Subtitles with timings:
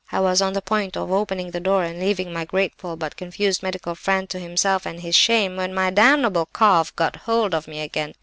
[0.11, 3.61] I was on the point of opening the door and leaving my grateful but confused
[3.61, 7.81] medical friend to himself and his shame, when my damnable cough got hold of me
[7.81, 8.15] again.